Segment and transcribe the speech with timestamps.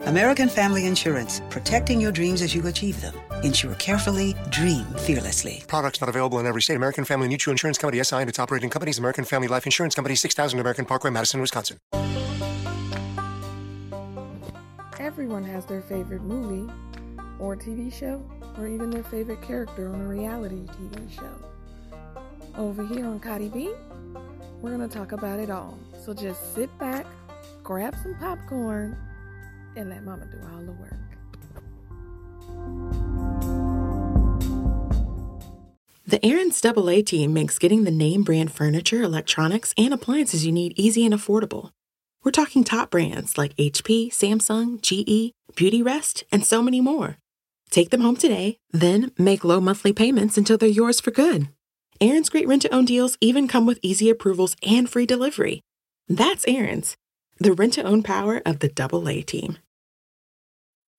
[0.00, 3.14] American Family Insurance, protecting your dreams as you achieve them.
[3.42, 5.62] Insure carefully, dream fearlessly.
[5.66, 6.76] Products not available in every state.
[6.76, 10.14] American Family Mutual Insurance Company SI and its operating companies, American Family Life Insurance Company,
[10.14, 11.78] 6000 American Parkway, Madison, Wisconsin.
[14.98, 16.72] Everyone has their favorite movie
[17.38, 18.22] or TV show,
[18.58, 21.34] or even their favorite character on a reality TV show.
[22.56, 23.72] Over here on Khadi B,
[24.60, 25.78] we're going to talk about it all.
[26.04, 27.06] So just sit back,
[27.62, 28.96] grab some popcorn,
[29.76, 30.94] and let Mama do all the work.
[36.06, 40.74] The Aaron's AA team makes getting the name brand furniture, electronics, and appliances you need
[40.76, 41.70] easy and affordable.
[42.22, 47.16] We're talking top brands like HP, Samsung, GE, Beautyrest, and so many more.
[47.70, 51.48] Take them home today, then make low monthly payments until they're yours for good.
[52.00, 55.60] Aaron's great rent to own deals even come with easy approvals and free delivery.
[56.08, 56.96] That's Aaron's,
[57.38, 59.58] the rent to own power of the AA team.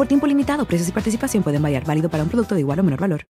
[0.00, 2.82] Por tiempo limitado, precios y participación pueden variar, válido para un producto de igual o
[2.82, 3.26] menor valor.